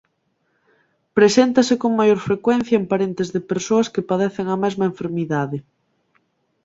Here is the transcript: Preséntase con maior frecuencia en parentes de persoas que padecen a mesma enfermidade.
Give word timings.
Preséntase 1.17 1.73
con 1.81 1.91
maior 1.99 2.19
frecuencia 2.27 2.75
en 2.81 2.85
parentes 2.91 3.27
de 3.35 3.41
persoas 3.51 3.91
que 3.93 4.07
padecen 4.09 4.47
a 4.49 4.57
mesma 4.63 4.85
enfermidade. 4.91 5.57